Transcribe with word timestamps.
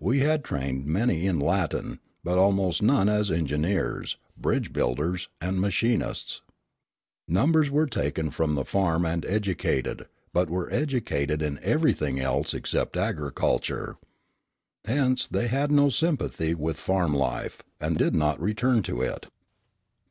We 0.00 0.18
had 0.20 0.44
trained 0.44 0.84
many 0.86 1.26
in 1.26 1.38
Latin, 1.38 1.98
but 2.22 2.36
almost 2.36 2.82
none 2.82 3.08
as 3.08 3.30
engineers, 3.30 4.18
bridge 4.36 4.70
builders, 4.70 5.28
and 5.40 5.62
machinists. 5.62 6.42
Numbers 7.26 7.70
were 7.70 7.86
taken 7.86 8.30
from 8.30 8.54
the 8.54 8.66
farm 8.66 9.06
and 9.06 9.24
educated, 9.24 10.08
but 10.34 10.50
were 10.50 10.70
educated 10.70 11.40
in 11.40 11.58
everything 11.62 12.20
else 12.20 12.52
except 12.52 12.98
agriculture. 12.98 13.96
Hence 14.84 15.26
they 15.26 15.48
had 15.48 15.72
no 15.72 15.88
sympathy 15.88 16.54
with 16.54 16.76
farm 16.76 17.14
life, 17.14 17.62
and 17.80 17.96
did 17.96 18.14
not 18.14 18.38
return 18.38 18.82
to 18.82 19.00
it. 19.00 19.28